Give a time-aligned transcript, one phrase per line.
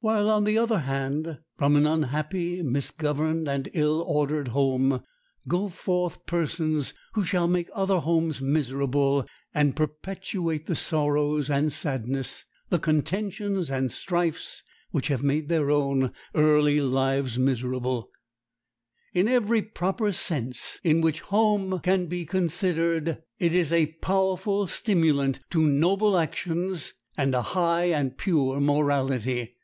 [0.00, 5.02] While, on the other hand, from an unhappy, misgoverned, and ill ordered home,
[5.48, 12.44] go forth persons who shall make other homes miserable, and perpetuate the sorrows and sadness,
[12.68, 14.62] the contentions and strifes,
[14.92, 18.08] which have made their own early lives miserable.
[19.12, 25.40] In every proper sense in which home can be considered, it is a powerful stimulant
[25.50, 29.56] to noble actions and a high and pure morality.